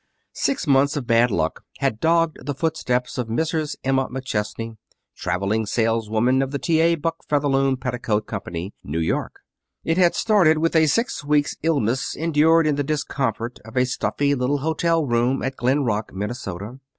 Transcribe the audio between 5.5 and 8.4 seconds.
saleswoman for the T. A. Buck Featherloom Petticoat